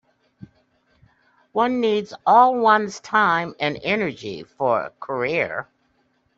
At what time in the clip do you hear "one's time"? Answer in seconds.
2.57-3.53